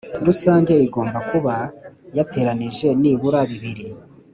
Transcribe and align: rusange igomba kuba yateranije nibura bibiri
rusange 0.25 0.73
igomba 0.85 1.19
kuba 1.29 1.55
yateranije 2.17 2.87
nibura 3.01 3.39
bibiri 3.49 3.85